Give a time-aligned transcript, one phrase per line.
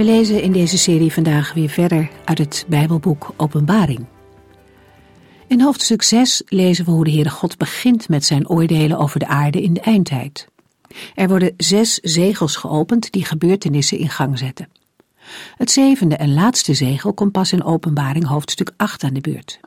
[0.00, 4.06] We lezen in deze serie vandaag weer verder uit het Bijbelboek Openbaring.
[5.46, 9.26] In hoofdstuk 6 lezen we hoe de Heere God begint met zijn oordelen over de
[9.26, 10.48] aarde in de eindtijd.
[11.14, 14.68] Er worden zes zegels geopend die gebeurtenissen in gang zetten.
[15.56, 19.60] Het zevende en laatste zegel komt pas in Openbaring hoofdstuk 8 aan de beurt.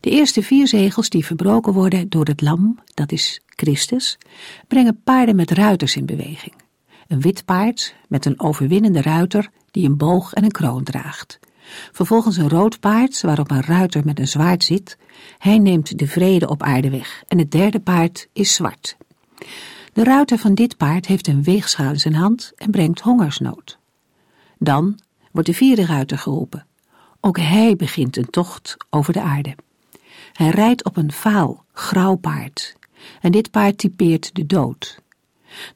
[0.00, 4.18] De eerste vier zegels die verbroken worden door het lam, dat is Christus,
[4.68, 6.66] brengen paarden met ruiters in beweging.
[7.08, 11.38] Een wit paard met een overwinnende ruiter die een boog en een kroon draagt.
[11.92, 14.98] Vervolgens een rood paard waarop een ruiter met een zwaard zit.
[15.38, 17.22] Hij neemt de vrede op aarde weg.
[17.28, 18.96] En het derde paard is zwart.
[19.92, 23.78] De ruiter van dit paard heeft een weegschaal in zijn hand en brengt hongersnood.
[24.58, 24.98] Dan
[25.32, 26.66] wordt de vierde ruiter geroepen.
[27.20, 29.54] Ook hij begint een tocht over de aarde.
[30.32, 32.76] Hij rijdt op een vaal, grauw paard.
[33.20, 35.00] En dit paard typeert de dood.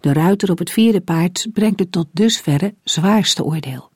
[0.01, 3.91] De ruiter op het vierde paard brengt het tot dusverre zwaarste oordeel.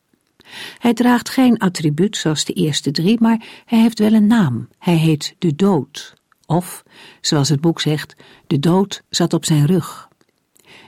[0.78, 4.68] Hij draagt geen attribuut zoals de eerste drie, maar hij heeft wel een naam.
[4.78, 6.14] Hij heet de dood.
[6.46, 6.82] Of,
[7.20, 8.16] zoals het boek zegt,
[8.46, 10.08] de dood zat op zijn rug.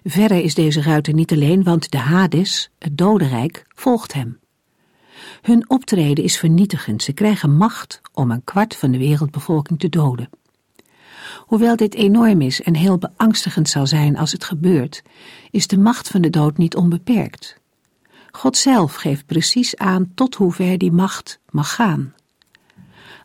[0.05, 4.39] Verre is deze ruiter niet alleen, want de Hades, het dodenrijk, volgt hem.
[5.43, 7.03] Hun optreden is vernietigend.
[7.03, 10.29] Ze krijgen macht om een kwart van de wereldbevolking te doden.
[11.37, 15.03] Hoewel dit enorm is en heel beangstigend zal zijn als het gebeurt,
[15.51, 17.61] is de macht van de dood niet onbeperkt.
[18.31, 22.15] God zelf geeft precies aan tot hoever die macht mag gaan.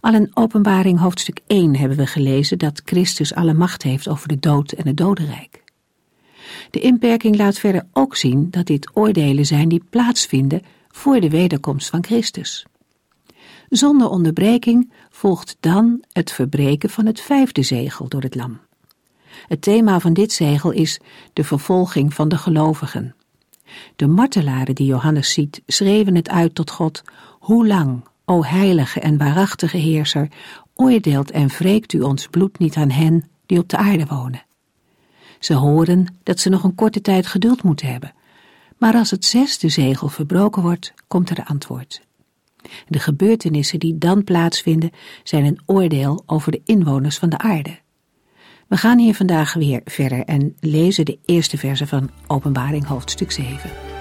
[0.01, 4.39] Al in Openbaring hoofdstuk 1 hebben we gelezen dat Christus alle macht heeft over de
[4.39, 5.63] dood en het dodenrijk.
[6.69, 11.89] De inperking laat verder ook zien dat dit oordelen zijn die plaatsvinden voor de wederkomst
[11.89, 12.65] van Christus.
[13.73, 18.59] Zonder onderbreking volgt dan het verbreken van het vijfde zegel door het lam.
[19.47, 20.99] Het thema van dit zegel is
[21.33, 23.15] de vervolging van de gelovigen.
[23.95, 27.03] De martelaren die Johannes ziet schreven het uit tot God,
[27.39, 30.27] hoe lang, o heilige en waarachtige heerser,
[30.73, 34.45] oordeelt en wreekt u ons bloed niet aan hen die op de aarde wonen.
[35.39, 38.13] Ze horen dat ze nog een korte tijd geduld moeten hebben,
[38.77, 42.01] maar als het zesde zegel verbroken wordt, komt er antwoord.
[42.87, 44.91] De gebeurtenissen die dan plaatsvinden
[45.23, 47.79] zijn een oordeel over de inwoners van de aarde.
[48.67, 53.92] We gaan hier vandaag weer verder en lezen de eerste verse van Openbaring hoofdstuk 7.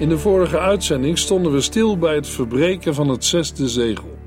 [0.00, 4.18] In de vorige uitzending stonden we stil bij het verbreken van het zesde zegel.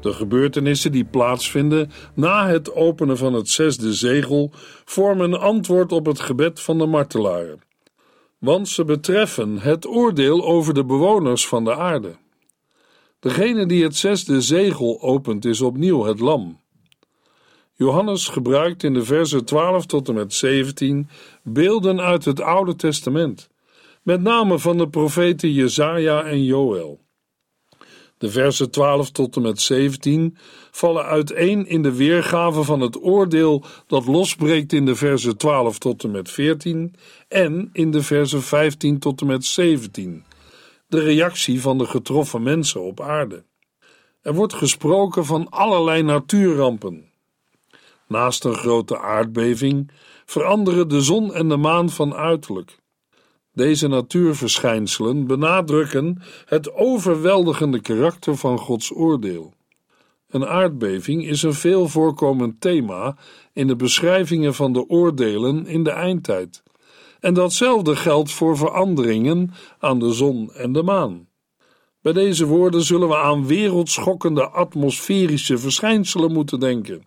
[0.00, 4.50] De gebeurtenissen die plaatsvinden na het openen van het zesde zegel
[4.84, 7.60] vormen een antwoord op het gebed van de martelaren,
[8.38, 12.16] want ze betreffen het oordeel over de bewoners van de aarde.
[13.18, 16.60] Degene die het zesde zegel opent is opnieuw het lam.
[17.74, 21.08] Johannes gebruikt in de versen 12 tot en met 17
[21.42, 23.50] beelden uit het Oude Testament
[24.02, 27.00] met name van de profeten Jesaja en Joël.
[28.18, 30.36] De versen 12 tot en met 17
[30.70, 36.04] vallen uiteen in de weergave van het oordeel dat losbreekt in de versen 12 tot
[36.04, 36.94] en met 14
[37.28, 40.24] en in de versen 15 tot en met 17,
[40.86, 43.44] de reactie van de getroffen mensen op aarde.
[44.20, 47.10] Er wordt gesproken van allerlei natuurrampen.
[48.08, 49.90] Naast een grote aardbeving
[50.24, 52.81] veranderen de zon en de maan van uiterlijk.
[53.54, 59.52] Deze natuurverschijnselen benadrukken het overweldigende karakter van Gods oordeel.
[60.28, 63.16] Een aardbeving is een veel voorkomend thema
[63.52, 66.62] in de beschrijvingen van de oordelen in de eindtijd.
[67.20, 71.28] En datzelfde geldt voor veranderingen aan de zon en de maan.
[72.02, 77.04] Bij deze woorden zullen we aan wereldschokkende atmosferische verschijnselen moeten denken.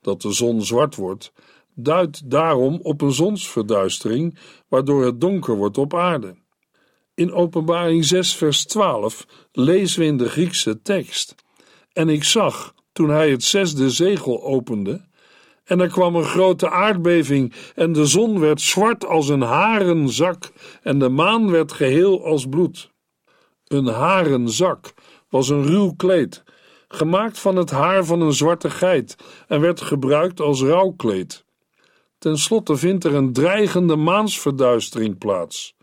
[0.00, 1.32] Dat de zon zwart wordt,
[1.74, 4.38] duidt daarom op een zonsverduistering,
[4.68, 6.34] waardoor het donker wordt op aarde.
[7.14, 11.34] In Openbaring 6, vers 12 lezen we in de Griekse tekst:
[11.92, 15.04] En ik zag, toen hij het zesde zegel opende,
[15.64, 20.98] en er kwam een grote aardbeving, en de zon werd zwart als een harenzak, en
[20.98, 22.90] de maan werd geheel als bloed.
[23.66, 24.94] Een harenzak
[25.28, 26.42] was een ruw kleed,
[26.88, 29.16] gemaakt van het haar van een zwarte geit,
[29.48, 31.43] en werd gebruikt als rouwkleed.
[32.24, 35.74] Ten slotte vindt er een dreigende maansverduistering plaats.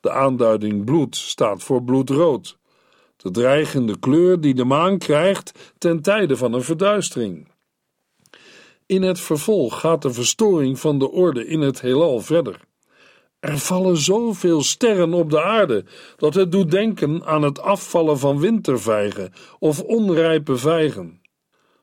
[0.00, 2.58] De aanduiding bloed staat voor bloedrood,
[3.16, 7.48] de dreigende kleur die de maan krijgt ten tijde van een verduistering.
[8.86, 12.60] In het vervolg gaat de verstoring van de orde in het heelal verder.
[13.40, 15.84] Er vallen zoveel sterren op de aarde
[16.16, 21.20] dat het doet denken aan het afvallen van wintervijgen of onrijpe vijgen.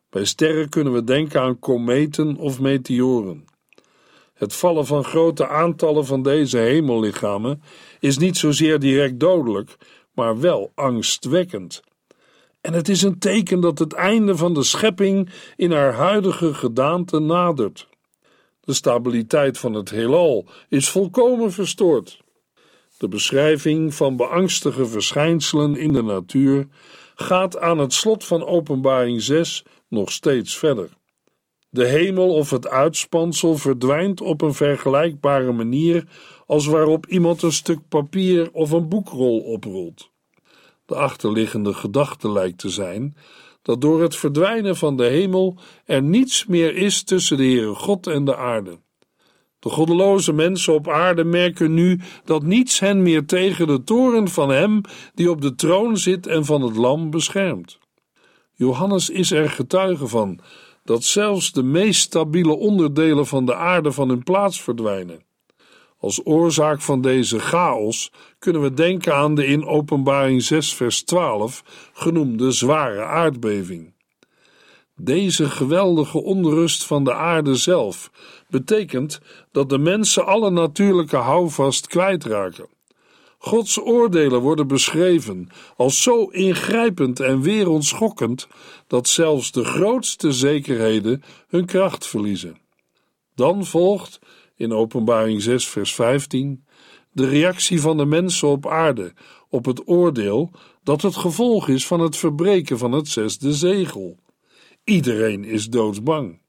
[0.10, 3.50] Bij sterren kunnen we denken aan kometen of meteoren.
[4.42, 7.62] Het vallen van grote aantallen van deze hemellichamen
[8.00, 9.78] is niet zozeer direct dodelijk,
[10.14, 11.82] maar wel angstwekkend.
[12.62, 17.20] En het is een teken dat het einde van de schepping in haar huidige gedaante
[17.20, 17.88] nadert.
[18.60, 22.22] De stabiliteit van het heelal is volkomen verstoord.
[22.98, 26.68] De beschrijving van beangstige verschijnselen in de natuur
[27.16, 30.90] gaat aan het slot van Openbaring 6 nog steeds verder.
[31.74, 36.08] De hemel of het uitspansel verdwijnt op een vergelijkbare manier
[36.46, 40.12] als waarop iemand een stuk papier of een boekrol oprolt.
[40.86, 43.16] De achterliggende gedachte lijkt te zijn
[43.62, 48.08] dat door het verdwijnen van de hemel er niets meer is tussen de Heere God
[48.08, 48.80] en de aarde.
[49.60, 54.50] De goddeloze mensen op aarde merken nu dat niets hen meer tegen de toren van
[54.50, 54.82] Hem
[55.14, 57.80] die op de troon zit en van het Lam beschermt.
[58.54, 60.40] Johannes is er getuige van
[60.84, 65.24] dat zelfs de meest stabiele onderdelen van de aarde van hun plaats verdwijnen.
[66.00, 71.64] Als oorzaak van deze chaos kunnen we denken aan de in Openbaring 6, vers 12
[71.94, 73.94] genoemde zware aardbeving.
[74.96, 78.12] Deze geweldige onrust van de aarde zelf
[78.50, 79.20] betekent
[79.52, 82.68] dat de mensen alle natuurlijke houvast kwijtraken.
[83.44, 88.48] Gods oordelen worden beschreven als zo ingrijpend en wereldschokkend
[88.88, 92.58] dat zelfs de grootste zekerheden hun kracht verliezen.
[93.36, 94.20] Dan volgt
[94.56, 96.66] in Openbaring 6, vers 15
[97.12, 99.14] de reactie van de mensen op aarde
[99.50, 100.52] op het oordeel
[100.84, 104.18] dat het gevolg is van het verbreken van het zesde zegel.
[104.84, 106.42] Iedereen is doodsbang.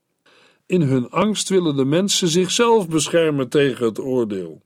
[0.66, 4.62] In hun angst willen de mensen zichzelf beschermen tegen het oordeel.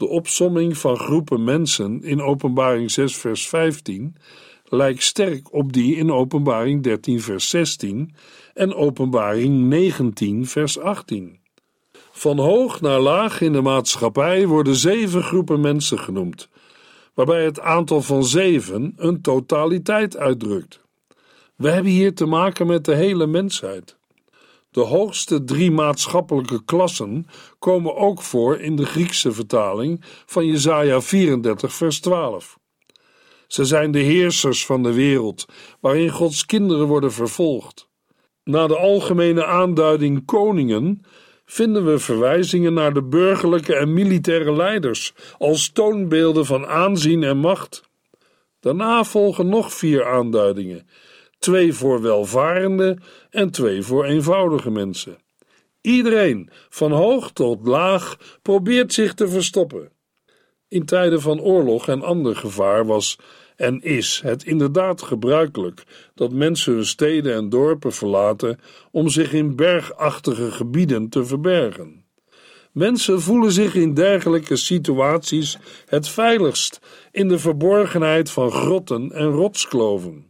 [0.00, 4.16] De opsomming van groepen mensen in Openbaring 6, vers 15
[4.64, 8.14] lijkt sterk op die in Openbaring 13, vers 16
[8.54, 11.38] en Openbaring 19, vers 18.
[12.12, 16.48] Van hoog naar laag in de maatschappij worden zeven groepen mensen genoemd,
[17.14, 20.80] waarbij het aantal van zeven een totaliteit uitdrukt.
[21.56, 23.99] We hebben hier te maken met de hele mensheid.
[24.70, 27.26] De hoogste drie maatschappelijke klassen
[27.58, 32.58] komen ook voor in de Griekse vertaling van Jesaja 34 vers 12.
[33.46, 35.44] Ze zijn de heersers van de wereld,
[35.80, 37.88] waarin Gods kinderen worden vervolgd.
[38.44, 41.02] Na de algemene aanduiding koningen
[41.44, 47.82] vinden we verwijzingen naar de burgerlijke en militaire leiders als toonbeelden van aanzien en macht.
[48.60, 50.88] Daarna volgen nog vier aanduidingen:
[51.40, 52.98] twee voor welvarende
[53.30, 55.18] en twee voor eenvoudige mensen.
[55.80, 59.90] Iedereen, van hoog tot laag, probeert zich te verstoppen.
[60.68, 63.18] In tijden van oorlog en ander gevaar was
[63.56, 65.82] en is het inderdaad gebruikelijk
[66.14, 72.04] dat mensen hun steden en dorpen verlaten om zich in bergachtige gebieden te verbergen.
[72.72, 76.80] Mensen voelen zich in dergelijke situaties het veiligst
[77.12, 80.29] in de verborgenheid van grotten en rotskloven.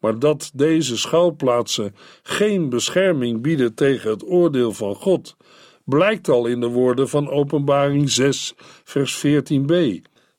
[0.00, 5.36] Maar dat deze schuilplaatsen geen bescherming bieden tegen het oordeel van God,
[5.84, 9.74] blijkt al in de woorden van Openbaring 6, vers 14b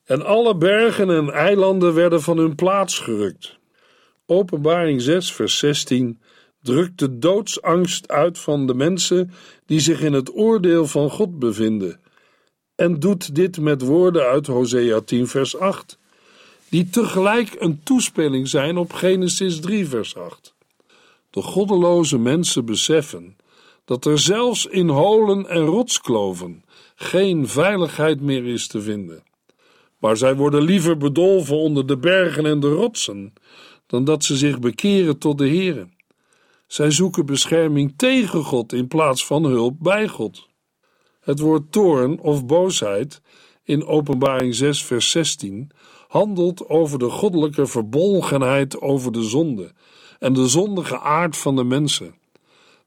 [0.04, 3.58] en alle bergen en eilanden werden van hun plaats gerukt.
[4.26, 6.20] Openbaring 6, vers 16
[6.62, 9.30] drukt de doodsangst uit van de mensen
[9.66, 12.00] die zich in het oordeel van God bevinden,
[12.74, 15.98] en doet dit met woorden uit Hosea 10, vers 8,
[16.70, 20.54] die tegelijk een toespeling zijn op Genesis 3, vers 8.
[21.30, 23.36] De goddeloze mensen beseffen
[23.84, 29.22] dat er zelfs in holen en rotskloven geen veiligheid meer is te vinden.
[29.98, 33.32] Maar zij worden liever bedolven onder de bergen en de rotsen,
[33.86, 35.88] dan dat ze zich bekeren tot de Heere.
[36.66, 40.48] Zij zoeken bescherming tegen God in plaats van hulp bij God.
[41.20, 43.20] Het woord toorn of boosheid
[43.64, 45.70] in Openbaring 6, vers 16
[46.10, 49.72] handelt over de goddelijke verbolgenheid over de zonde
[50.18, 52.14] en de zondige aard van de mensen,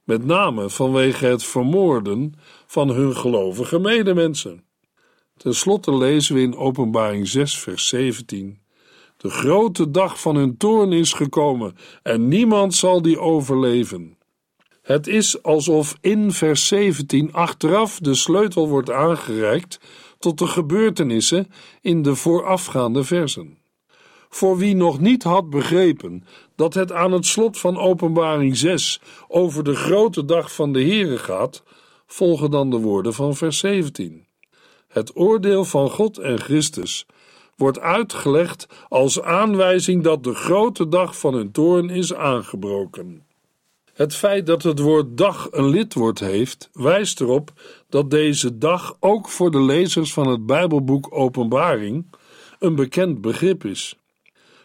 [0.03, 2.33] met name vanwege het vermoorden
[2.65, 4.63] van hun gelovige medemensen.
[5.37, 8.59] Ten slotte lezen we in Openbaring 6, vers 17:
[9.17, 14.17] De grote dag van hun toorn is gekomen en niemand zal die overleven.
[14.81, 19.79] Het is alsof in vers 17 achteraf de sleutel wordt aangereikt
[20.23, 21.47] tot de gebeurtenissen
[21.81, 23.57] in de voorafgaande versen.
[24.29, 26.23] Voor wie nog niet had begrepen
[26.55, 31.17] dat het aan het slot van Openbaring 6 over de grote dag van de Here
[31.17, 31.63] gaat,
[32.07, 34.25] volgen dan de woorden van vers 17.
[34.87, 37.05] Het oordeel van God en Christus
[37.55, 43.25] wordt uitgelegd als aanwijzing dat de grote dag van hun toorn is aangebroken.
[43.93, 47.51] Het feit dat het woord dag een lidwoord heeft, wijst erop
[47.89, 52.05] dat deze dag ook voor de lezers van het Bijbelboek Openbaring
[52.59, 53.95] een bekend begrip is.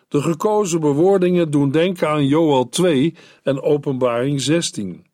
[0.09, 5.07] De gekozen bewoordingen doen denken aan Joel 2 en Openbaring 16,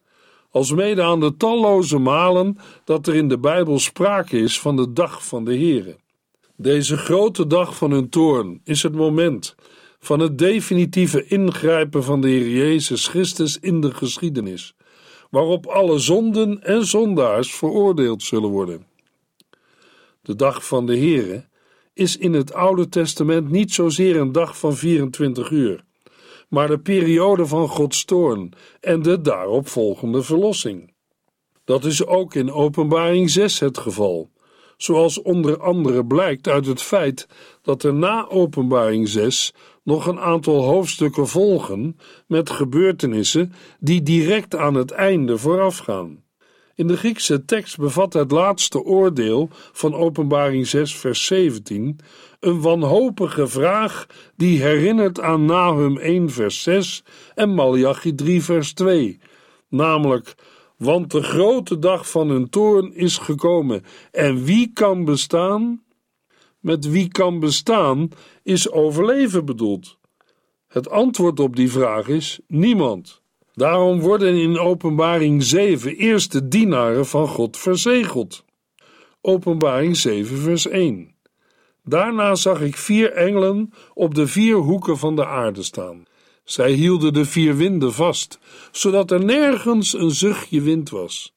[0.50, 5.26] alsmede aan de talloze malen dat er in de Bijbel sprake is van de dag
[5.26, 5.97] van de Here.
[6.56, 9.54] Deze grote dag van hun toorn is het moment
[10.04, 14.75] van het definitieve ingrijpen van de Heer Jezus Christus in de geschiedenis,
[15.30, 18.87] waarop alle zonden en zondaars veroordeeld zullen worden.
[20.23, 21.44] De dag van de Heere
[21.94, 25.84] is in het Oude Testament niet zozeer een dag van 24 uur,
[26.49, 30.92] maar de periode van Gods toorn en de daarop volgende verlossing.
[31.64, 34.30] Dat is ook in Openbaring 6 het geval,
[34.76, 37.28] zoals onder andere blijkt uit het feit
[37.64, 44.75] dat er na Openbaring 6 nog een aantal hoofdstukken volgen met gebeurtenissen die direct aan
[44.75, 46.23] het einde voorafgaan.
[46.75, 51.99] In de Griekse tekst bevat het laatste oordeel van Openbaring 6, vers 17
[52.40, 54.06] een wanhopige vraag
[54.37, 57.02] die herinnert aan Nahum 1, vers 6
[57.35, 59.18] en Malachi 3, vers 2,
[59.68, 60.35] namelijk:
[60.76, 65.83] Want de grote dag van hun toorn is gekomen, en wie kan bestaan?
[66.64, 68.09] Met wie kan bestaan
[68.42, 69.99] is overleven bedoeld.
[70.66, 73.23] Het antwoord op die vraag is niemand.
[73.52, 78.44] Daarom worden in Openbaring 7 eerst de dienaren van God verzegeld.
[79.21, 81.14] Openbaring 7, vers 1.
[81.83, 86.02] Daarna zag ik vier engelen op de vier hoeken van de aarde staan.
[86.44, 88.38] Zij hielden de vier winden vast,
[88.73, 91.35] zodat er nergens een zuchtje wind was.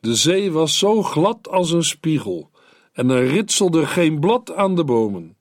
[0.00, 2.50] De zee was zo glad als een spiegel,
[2.94, 5.36] en er ritselde geen blad aan de bomen.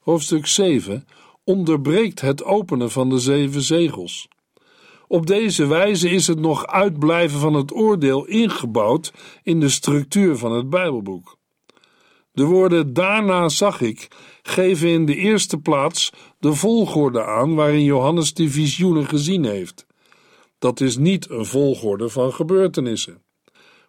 [0.00, 1.06] Hoofdstuk 7
[1.44, 4.28] onderbreekt het openen van de zeven zegels.
[5.08, 10.52] Op deze wijze is het nog uitblijven van het oordeel ingebouwd in de structuur van
[10.52, 11.36] het Bijbelboek.
[12.32, 14.08] De woorden daarna zag ik
[14.42, 19.86] geven in de eerste plaats de volgorde aan waarin Johannes de visioenen gezien heeft.
[20.58, 23.22] Dat is niet een volgorde van gebeurtenissen.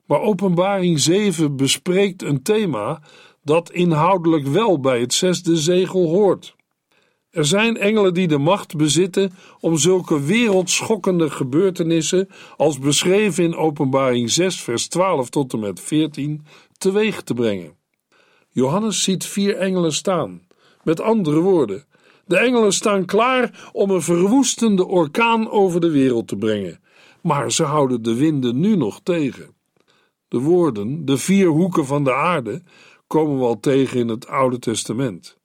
[0.09, 3.01] Maar Openbaring 7 bespreekt een thema
[3.43, 6.55] dat inhoudelijk wel bij het zesde zegel hoort.
[7.29, 14.31] Er zijn engelen die de macht bezitten om zulke wereldschokkende gebeurtenissen als beschreven in Openbaring
[14.31, 16.45] 6 vers 12 tot en met 14
[16.77, 17.73] teweeg te brengen.
[18.49, 20.41] Johannes ziet vier engelen staan.
[20.83, 21.85] Met andere woorden,
[22.25, 26.79] de engelen staan klaar om een verwoestende orkaan over de wereld te brengen,
[27.21, 29.57] maar ze houden de winden nu nog tegen.
[30.29, 32.61] De woorden, de vier hoeken van de aarde,
[33.07, 35.37] komen we al tegen in het Oude Testament.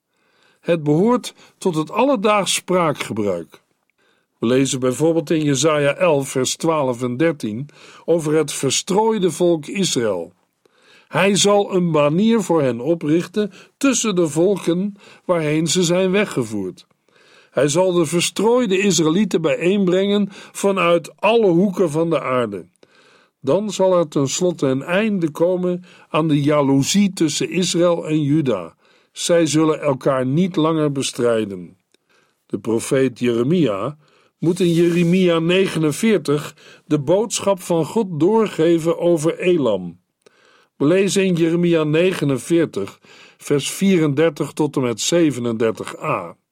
[0.60, 3.62] Het behoort tot het alledaags spraakgebruik.
[4.38, 7.68] We lezen bijvoorbeeld in Jesaja 11, vers 12 en 13
[8.04, 10.32] over het verstrooide volk Israël.
[11.08, 16.86] Hij zal een banier voor hen oprichten tussen de volken waarheen ze zijn weggevoerd.
[17.50, 22.66] Hij zal de verstrooide Israëlieten bijeenbrengen vanuit alle hoeken van de aarde.
[23.44, 28.74] Dan zal er tenslotte een einde komen aan de jaloezie tussen Israël en Juda
[29.14, 31.76] zij zullen elkaar niet langer bestrijden.
[32.46, 33.96] De profeet Jeremia
[34.38, 40.00] moet in Jeremia 49 de boodschap van God doorgeven over Elam.
[40.76, 43.00] We lezen in Jeremia 49,
[43.38, 46.43] vers 34 tot en met 37a.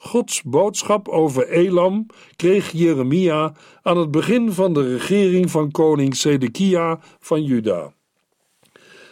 [0.00, 3.52] Gods boodschap over Elam kreeg Jeremia
[3.82, 7.92] aan het begin van de regering van koning Sedekia van Juda.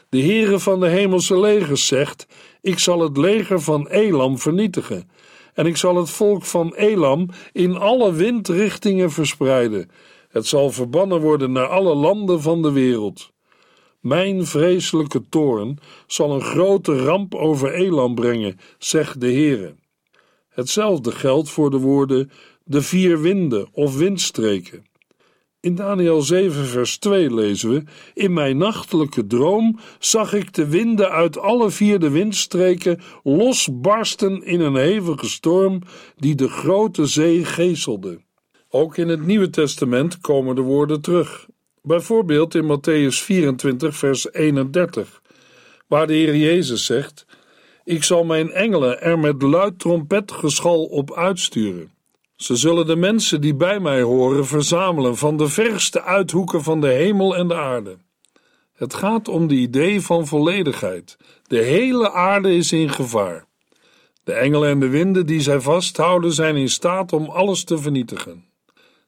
[0.09, 2.27] De Heere van de hemelse legers zegt
[2.61, 5.11] Ik zal het leger van Elam vernietigen,
[5.55, 9.91] en ik zal het volk van Elam in alle windrichtingen verspreiden.
[10.29, 13.33] Het zal verbannen worden naar alle landen van de wereld.
[14.01, 19.75] Mijn vreselijke toorn zal een grote ramp over Elam brengen, zegt de Heere.
[20.57, 22.31] Hetzelfde geldt voor de woorden
[22.65, 24.85] de vier winden of windstreken.
[25.61, 27.83] In Daniel 7, vers 2 lezen we:
[28.15, 34.61] In mijn nachtelijke droom zag ik de winden uit alle vier de windstreken losbarsten in
[34.61, 35.81] een hevige storm
[36.17, 38.21] die de grote zee geeselde.
[38.69, 41.47] Ook in het Nieuwe Testament komen de woorden terug.
[41.83, 45.23] Bijvoorbeeld in Matthäus 24, vers 31,
[45.87, 47.27] waar de Heer Jezus zegt:
[47.87, 51.93] Ik zal mijn engelen er met luid trompetgeschal op uitsturen.
[52.37, 56.89] Ze zullen de mensen die bij mij horen verzamelen van de verste uithoeken van de
[56.89, 57.97] hemel en de aarde.
[58.73, 61.17] Het gaat om de idee van volledigheid.
[61.43, 63.47] De hele aarde is in gevaar.
[64.25, 68.45] De engelen en de winden die zij vasthouden zijn in staat om alles te vernietigen.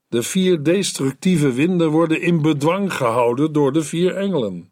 [0.09, 4.71] De vier destructieve winden worden in bedwang gehouden door de vier engelen.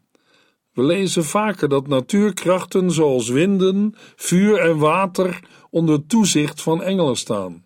[0.77, 7.63] We lezen vaker dat natuurkrachten zoals winden, vuur en water onder toezicht van engelen staan.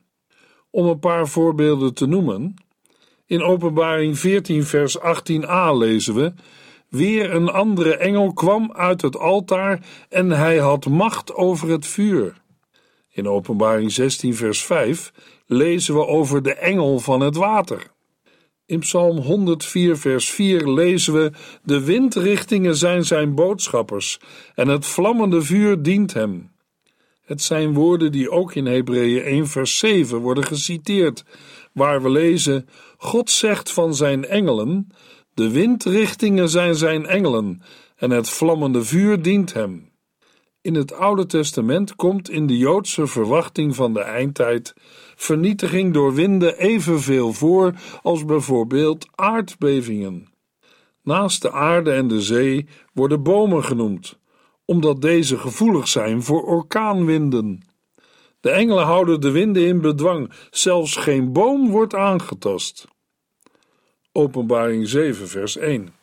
[0.70, 2.53] Om een paar voorbeelden te noemen.
[3.25, 6.34] In Openbaring 14, vers 18a lezen we:
[6.89, 12.41] Weer een andere engel kwam uit het altaar en hij had macht over het vuur.
[13.10, 15.13] In Openbaring 16, vers 5
[15.46, 17.91] lezen we over de engel van het water.
[18.72, 21.32] In Psalm 104, vers 4 lezen we:
[21.63, 24.20] De windrichtingen zijn zijn boodschappers
[24.56, 26.51] en het vlammende vuur dient hem.
[27.22, 31.25] Het zijn woorden die ook in Hebreeën 1 vers 7 worden geciteerd,
[31.74, 34.88] waar we lezen: God zegt van zijn engelen:
[35.34, 37.62] De windrichtingen zijn zijn engelen
[37.96, 39.91] en het vlammende vuur dient hem.
[40.62, 44.74] In het Oude Testament komt in de Joodse verwachting van de eindtijd
[45.16, 50.28] vernietiging door winden evenveel voor als bijvoorbeeld aardbevingen.
[51.04, 54.20] Naast de aarde en de zee worden bomen genoemd,
[54.66, 57.66] omdat deze gevoelig zijn voor orkaanwinden.
[58.40, 62.88] De engelen houden de winden in bedwang, zelfs geen boom wordt aangetast.
[64.12, 66.00] Openbaring 7, vers 1.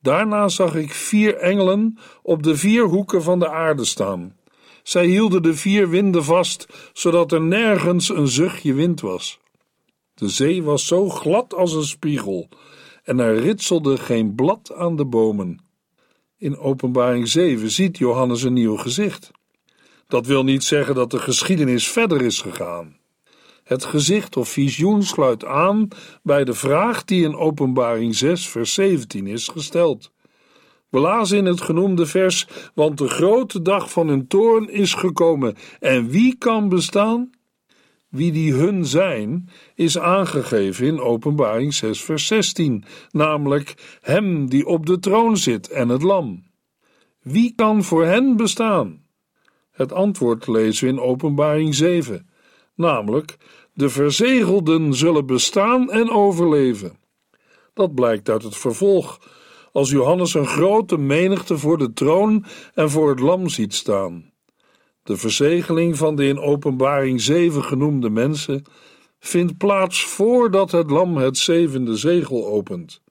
[0.00, 4.36] Daarna zag ik vier engelen op de vier hoeken van de aarde staan.
[4.82, 9.40] Zij hielden de vier winden vast, zodat er nergens een zuchtje wind was.
[10.14, 12.48] De zee was zo glad als een spiegel,
[13.02, 15.60] en er ritselde geen blad aan de bomen.
[16.38, 19.30] In Openbaring 7 ziet Johannes een nieuw gezicht.
[20.06, 22.99] Dat wil niet zeggen dat de geschiedenis verder is gegaan.
[23.70, 25.88] Het gezicht of visioen sluit aan
[26.22, 30.12] bij de vraag die in Openbaring 6, vers 17 is gesteld.
[30.88, 36.08] We in het genoemde vers: Want de grote dag van hun toorn is gekomen, en
[36.08, 37.30] wie kan bestaan?
[38.08, 44.86] Wie die hun zijn, is aangegeven in Openbaring 6, vers 16, namelijk Hem die op
[44.86, 46.44] de troon zit en het Lam.
[47.20, 49.04] Wie kan voor hen bestaan?
[49.70, 52.28] Het antwoord lezen we in Openbaring 7,
[52.74, 53.36] namelijk
[53.80, 56.98] de verzegelden zullen bestaan en overleven.
[57.74, 59.18] Dat blijkt uit het vervolg,
[59.72, 64.32] als Johannes een grote menigte voor de troon en voor het lam ziet staan.
[65.02, 68.62] De verzegeling van de in Openbaring 7 genoemde mensen
[69.18, 73.02] vindt plaats voordat het lam het zevende zegel opent.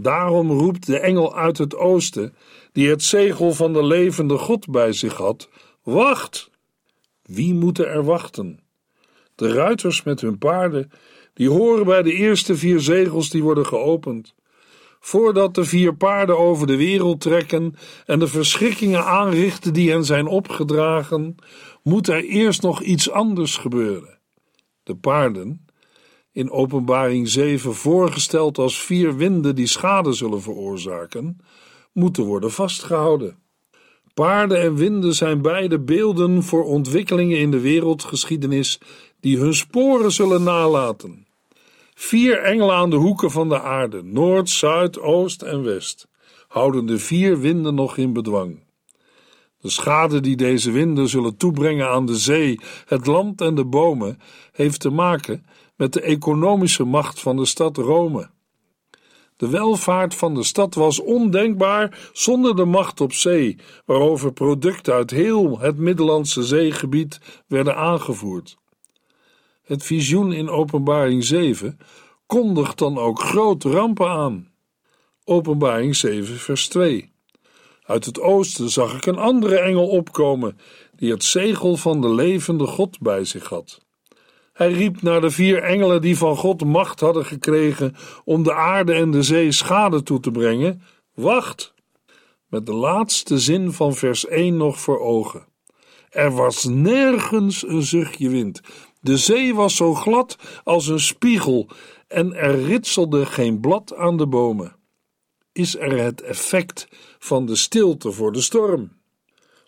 [0.00, 2.34] Daarom roept de engel uit het oosten,
[2.72, 5.48] die het zegel van de levende God bij zich had:
[5.82, 6.50] Wacht!
[7.22, 8.63] Wie moeten er wachten?
[9.34, 10.90] De ruiters met hun paarden,
[11.34, 14.34] die horen bij de eerste vier zegels die worden geopend.
[15.00, 17.74] Voordat de vier paarden over de wereld trekken
[18.06, 21.34] en de verschrikkingen aanrichten die hen zijn opgedragen,
[21.82, 24.18] moet er eerst nog iets anders gebeuren.
[24.82, 25.66] De paarden,
[26.32, 31.38] in Openbaring 7 voorgesteld als vier winden die schade zullen veroorzaken,
[31.92, 33.38] moeten worden vastgehouden.
[34.14, 38.80] Paarden en winden zijn beide beelden voor ontwikkelingen in de wereldgeschiedenis
[39.24, 41.26] die hun sporen zullen nalaten.
[41.94, 46.08] Vier engelen aan de hoeken van de aarde, noord, zuid, oost en west,
[46.48, 48.62] houden de vier winden nog in bedwang.
[49.60, 54.20] De schade die deze winden zullen toebrengen aan de zee, het land en de bomen,
[54.52, 58.30] heeft te maken met de economische macht van de stad Rome.
[59.36, 65.10] De welvaart van de stad was ondenkbaar zonder de macht op zee, waarover producten uit
[65.10, 68.56] heel het Middellandse zeegebied werden aangevoerd.
[69.64, 71.78] Het visioen in Openbaring 7
[72.26, 74.52] kondigt dan ook grote rampen aan.
[75.24, 77.12] Openbaring 7, vers 2.
[77.84, 80.58] Uit het oosten zag ik een andere engel opkomen,
[80.96, 83.80] die het zegel van de levende God bij zich had.
[84.52, 88.92] Hij riep naar de vier engelen die van God macht hadden gekregen om de aarde
[88.92, 90.82] en de zee schade toe te brengen:
[91.14, 91.74] Wacht!
[92.48, 95.46] Met de laatste zin van vers 1 nog voor ogen.
[96.10, 98.60] Er was nergens een zuchtje wind.
[99.04, 101.68] De zee was zo glad als een spiegel
[102.08, 104.76] en er ritselde geen blad aan de bomen.
[105.52, 106.88] Is er het effect
[107.18, 108.92] van de stilte voor de storm?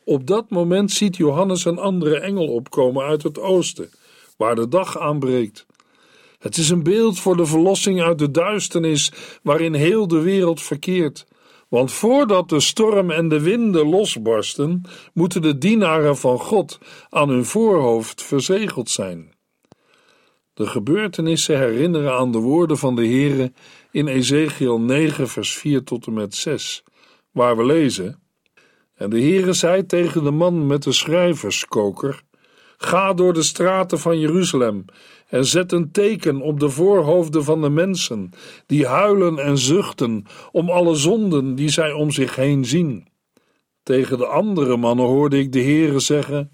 [0.04, 3.90] Op dat moment ziet Johannes een andere engel opkomen uit het oosten,
[4.36, 5.66] waar de dag aanbreekt.
[6.38, 11.26] Het is een beeld voor de verlossing uit de duisternis waarin heel de wereld verkeert.
[11.68, 17.44] Want voordat de storm en de winden losbarsten, moeten de dienaren van God aan hun
[17.44, 19.34] voorhoofd verzegeld zijn.
[20.54, 23.52] De gebeurtenissen herinneren aan de woorden van de Heere
[23.90, 26.82] in Ezekiel 9, vers 4 tot en met 6,
[27.30, 28.20] waar we lezen:
[28.94, 32.22] En de Heere zei tegen de man met de schrijverskoker:
[32.76, 34.84] Ga door de straten van Jeruzalem
[35.28, 38.30] en zet een teken op de voorhoofden van de mensen,
[38.66, 43.08] die huilen en zuchten om alle zonden die zij om zich heen zien.
[43.82, 46.50] Tegen de andere mannen hoorde ik de Heere zeggen: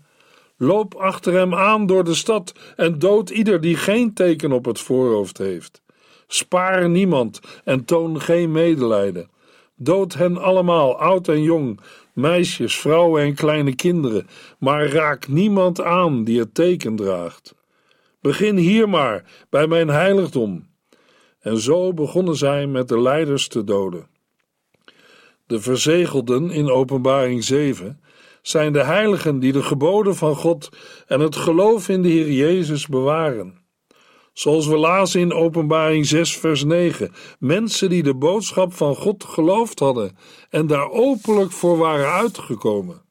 [0.57, 4.81] Loop achter hem aan door de stad en dood ieder die geen teken op het
[4.81, 5.83] voorhoofd heeft.
[6.27, 9.31] Spaar niemand en toon geen medelijden.
[9.77, 11.81] Dood hen allemaal, oud en jong,
[12.15, 14.27] meisjes, vrouwen en kleine kinderen,
[14.59, 17.55] maar raak niemand aan die het teken draagt.
[18.23, 20.67] Begin hier maar, bij mijn heiligdom.
[21.41, 24.07] En zo begonnen zij met de leiders te doden.
[25.47, 28.01] De verzegelden in Openbaring 7
[28.43, 30.69] zijn de heiligen die de geboden van God
[31.07, 33.61] en het geloof in de Heer Jezus bewaren.
[34.33, 39.79] Zoals we lazen in Openbaring 6, vers 9: mensen die de boodschap van God geloofd
[39.79, 40.17] hadden
[40.51, 43.03] en daar openlijk voor waren uitgekomen.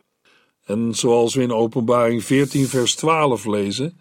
[0.65, 3.99] En zoals we in Openbaring 14, vers 12 lezen: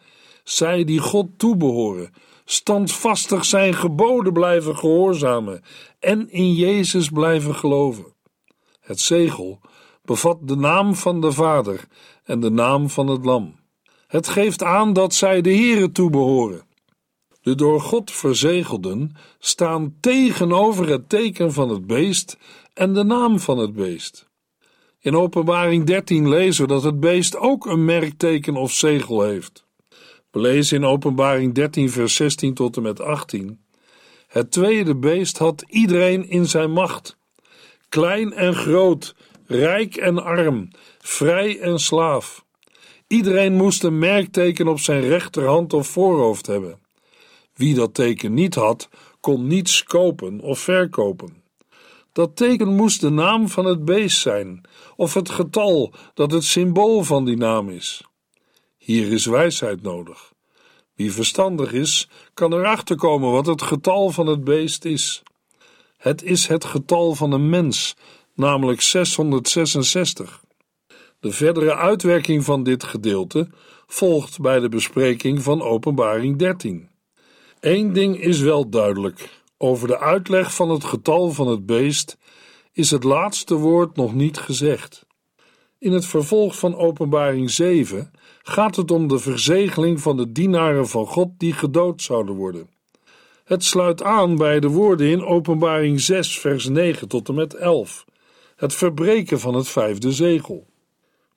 [0.50, 2.12] zij die God toebehoren,
[2.44, 5.62] standvastig zijn geboden blijven gehoorzamen
[5.98, 8.14] en in Jezus blijven geloven.
[8.80, 9.60] Het zegel
[10.02, 11.86] bevat de naam van de Vader
[12.24, 13.58] en de naam van het Lam.
[14.06, 16.62] Het geeft aan dat zij de Here toebehoren.
[17.42, 22.38] De door God verzegelden staan tegenover het teken van het beest
[22.74, 24.28] en de naam van het beest.
[25.00, 29.68] In Openbaring 13 lezen we dat het beest ook een merkteken of zegel heeft.
[30.30, 33.60] We lezen in Openbaring 13, vers 16 tot en met 18.
[34.26, 37.16] Het tweede beest had iedereen in zijn macht,
[37.88, 39.14] klein en groot,
[39.46, 42.44] rijk en arm, vrij en slaaf.
[43.06, 46.78] Iedereen moest een merkteken op zijn rechterhand of voorhoofd hebben.
[47.54, 48.88] Wie dat teken niet had,
[49.20, 51.42] kon niets kopen of verkopen.
[52.12, 54.60] Dat teken moest de naam van het beest zijn,
[54.96, 58.09] of het getal dat het symbool van die naam is.
[58.90, 60.32] Hier is wijsheid nodig.
[60.94, 65.22] Wie verstandig is, kan erachter komen wat het getal van het beest is.
[65.96, 67.96] Het is het getal van een mens,
[68.34, 70.44] namelijk 666.
[71.20, 73.48] De verdere uitwerking van dit gedeelte
[73.86, 76.88] volgt bij de bespreking van Openbaring 13.
[77.60, 82.18] Eén ding is wel duidelijk: over de uitleg van het getal van het beest
[82.72, 85.08] is het laatste woord nog niet gezegd.
[85.80, 88.10] In het vervolg van Openbaring 7
[88.42, 92.68] gaat het om de verzegeling van de dienaren van God die gedood zouden worden.
[93.44, 98.04] Het sluit aan bij de woorden in Openbaring 6, vers 9 tot en met 11,
[98.56, 100.66] het verbreken van het vijfde zegel.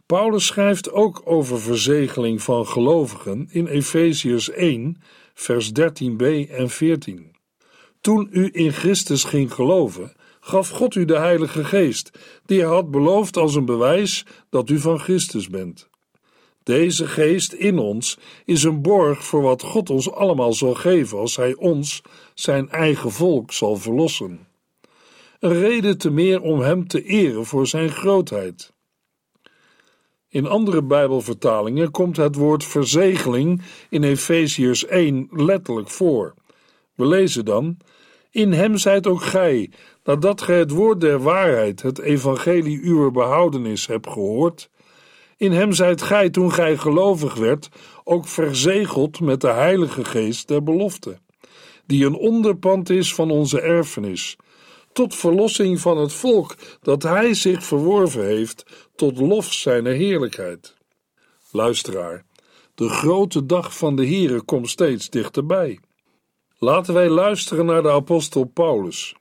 [0.05, 5.01] Paulus schrijft ook over verzegeling van gelovigen in Efeziërs 1,
[5.33, 7.35] vers 13b en 14.
[8.01, 12.11] Toen u in Christus ging geloven, gaf God u de Heilige Geest,
[12.45, 15.89] die hij had beloofd als een bewijs dat u van Christus bent.
[16.63, 21.35] Deze geest in ons is een borg voor wat God ons allemaal zal geven als
[21.35, 22.01] Hij ons,
[22.33, 24.47] zijn eigen volk, zal verlossen.
[25.39, 28.73] Een reden te meer om Hem te eren voor Zijn grootheid.
[30.29, 36.33] In andere Bijbelvertalingen komt het woord verzegeling in Efeziërs 1 letterlijk voor.
[36.95, 37.77] We lezen dan:
[38.33, 39.69] In Hem zijt ook gij,
[40.03, 44.69] nadat gij het woord der waarheid, het evangelie uwer behoudenis, hebt gehoord
[45.43, 47.69] in hem zijt gij, toen gij gelovig werd,
[48.03, 51.19] ook verzegeld met de Heilige Geest der belofte,
[51.85, 54.35] die een onderpand is van onze erfenis,
[54.93, 58.65] tot verlossing van het volk dat hij zich verworven heeft,
[58.95, 60.75] tot lof zijner heerlijkheid.
[61.51, 62.25] Luisteraar,
[62.75, 65.79] de grote dag van de Here komt steeds dichterbij.
[66.63, 69.15] Laten wij luisteren naar de apostel Paulus.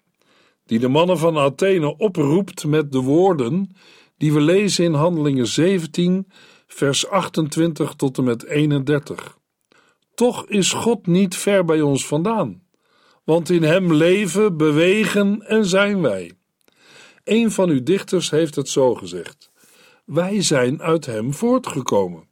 [0.66, 3.76] die de mannen van Athene oproept met de woorden
[4.16, 6.28] die we lezen in Handelingen 17,
[6.66, 9.38] vers 28 tot en met 31.
[10.14, 12.62] Toch is God niet ver bij ons vandaan,
[13.24, 16.32] want in Hem leven, bewegen en zijn wij.
[17.24, 19.50] Een van uw dichters heeft het zo gezegd:
[20.04, 22.31] Wij zijn uit Hem voortgekomen.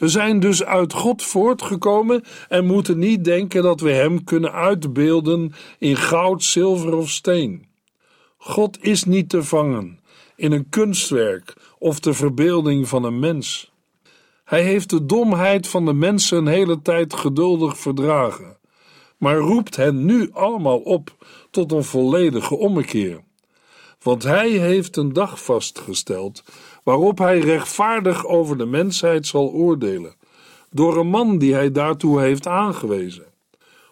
[0.00, 5.52] We zijn dus uit God voortgekomen en moeten niet denken dat we Hem kunnen uitbeelden
[5.78, 7.66] in goud, zilver of steen.
[8.36, 10.00] God is niet te vangen
[10.36, 13.72] in een kunstwerk of de verbeelding van een mens.
[14.44, 18.56] Hij heeft de domheid van de mensen een hele tijd geduldig verdragen,
[19.16, 23.20] maar roept hen nu allemaal op tot een volledige ommekeer.
[24.02, 26.42] Want hij heeft een dag vastgesteld
[26.90, 30.14] waarop hij rechtvaardig over de mensheid zal oordelen,
[30.70, 33.24] door een man die hij daartoe heeft aangewezen.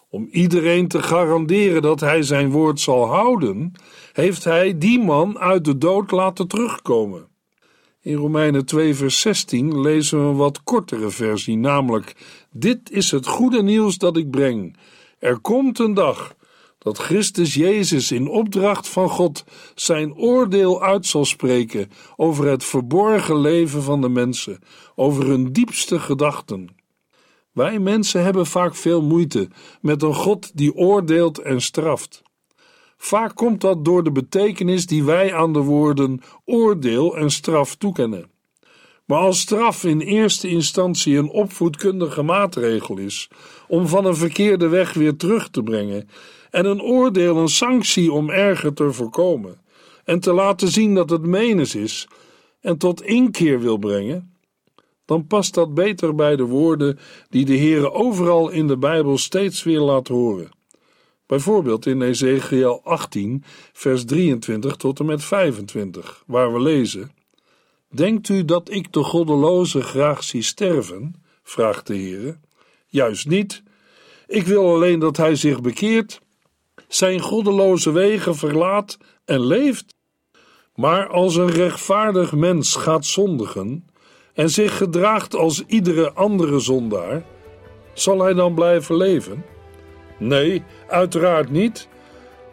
[0.09, 3.71] Om iedereen te garanderen dat hij zijn woord zal houden,
[4.13, 7.27] heeft hij die man uit de dood laten terugkomen.
[8.01, 12.15] In Romeinen 2, vers 16 lezen we een wat kortere versie, namelijk:
[12.51, 14.77] Dit is het goede nieuws dat ik breng.
[15.19, 16.35] Er komt een dag
[16.79, 19.43] dat Christus Jezus in opdracht van God
[19.75, 24.59] zijn oordeel uit zal spreken over het verborgen leven van de mensen,
[24.95, 26.67] over hun diepste gedachten.
[27.51, 29.49] Wij mensen hebben vaak veel moeite
[29.81, 32.21] met een God die oordeelt en straft.
[32.97, 38.31] Vaak komt dat door de betekenis die wij aan de woorden oordeel en straf toekennen.
[39.05, 43.29] Maar als straf in eerste instantie een opvoedkundige maatregel is
[43.67, 46.09] om van een verkeerde weg weer terug te brengen,
[46.49, 49.61] en een oordeel een sanctie om erger te voorkomen,
[50.03, 52.07] en te laten zien dat het menens is
[52.61, 54.33] en tot inkeer wil brengen,
[55.05, 59.63] dan past dat beter bij de woorden die de Heere overal in de Bijbel steeds
[59.63, 60.49] weer laat horen.
[61.25, 67.11] Bijvoorbeeld in Ezekiel 18, vers 23 tot en met 25, waar we lezen:
[67.89, 71.23] Denkt u dat ik de goddeloze graag zie sterven?
[71.43, 72.37] vraagt de Heere.
[72.87, 73.63] Juist niet.
[74.27, 76.21] Ik wil alleen dat hij zich bekeert,
[76.87, 79.95] zijn goddeloze wegen verlaat en leeft.
[80.75, 83.87] Maar als een rechtvaardig mens gaat zondigen
[84.33, 87.23] en zich gedraagt als iedere andere zondaar,
[87.93, 89.45] zal hij dan blijven leven?
[90.17, 91.87] Nee, uiteraard niet.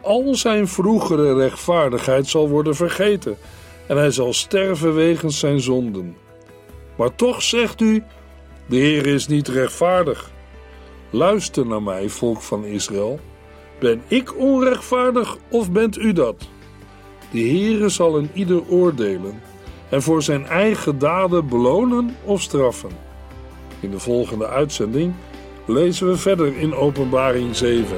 [0.01, 3.37] Al zijn vroegere rechtvaardigheid zal worden vergeten
[3.87, 6.17] en hij zal sterven wegens zijn zonden.
[6.97, 8.03] Maar toch zegt u:
[8.67, 10.31] De Heer is niet rechtvaardig.
[11.09, 13.19] Luister naar mij, volk van Israël.
[13.79, 16.49] Ben ik onrechtvaardig of bent u dat?
[17.31, 19.41] De Heere zal een ieder oordelen
[19.89, 22.89] en voor zijn eigen daden belonen of straffen.
[23.79, 25.13] In de volgende uitzending
[25.65, 27.97] lezen we verder in Openbaring 7.